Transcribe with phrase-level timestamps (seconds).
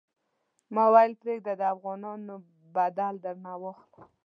[0.73, 2.33] ما ویل پرېږده د افغانانو
[2.75, 4.09] بدل درنه واخلم.